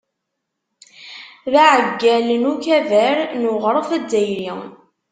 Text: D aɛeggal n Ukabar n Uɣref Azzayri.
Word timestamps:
D 1.51 1.53
aɛeggal 1.65 2.27
n 2.41 2.43
Ukabar 2.51 3.17
n 3.39 3.41
Uɣref 3.53 3.89
Azzayri. 3.97 4.51